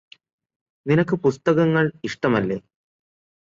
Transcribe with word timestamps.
നിനക്ക് 0.85 1.15
പുസ്തകങ്ങള് 1.15 1.91
ഇഷ്ടമല്ലേ 2.03 2.57